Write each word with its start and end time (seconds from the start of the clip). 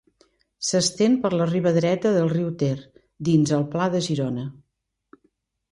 S'estén 0.69 1.17
per 1.25 1.31
la 1.33 1.47
riba 1.51 1.73
dreta 1.75 2.15
del 2.17 2.33
riu 2.33 2.49
Ter, 2.63 2.73
dins 3.29 3.53
el 3.61 3.69
pla 3.77 3.93
de 3.97 4.05
Girona. 4.09 4.49